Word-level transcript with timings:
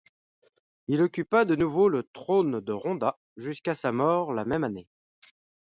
Il 0.87 1.03
occupa 1.03 1.45
de 1.45 1.55
nouveau 1.55 1.87
le 1.87 2.01
trône 2.11 2.59
de 2.59 2.73
Ronda 2.73 3.19
jusqu'à 3.37 3.75
sa 3.75 3.91
mort 3.91 4.33
la 4.33 4.45
même 4.45 4.63
année. 4.63 4.87